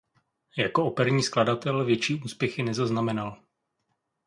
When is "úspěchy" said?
2.23-2.63